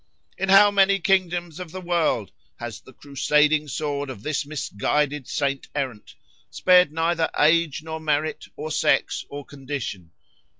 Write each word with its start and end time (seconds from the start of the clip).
]"In 0.39 0.49
how 0.49 0.71
many 0.71 0.97
kingdoms 0.97 1.59
of 1.59 1.69
the 1.71 1.79
world 1.79 2.31
has 2.55 2.81
the 2.81 2.91
crusading 2.91 3.67
sword 3.67 4.09
of 4.09 4.23
this 4.23 4.47
misguided 4.47 5.27
saint 5.27 5.67
errant, 5.75 6.15
spared 6.49 6.91
neither 6.91 7.29
age 7.37 7.85
or 7.85 7.99
merit, 7.99 8.47
or 8.55 8.71
sex, 8.71 9.25
or 9.29 9.45
condition? 9.45 10.09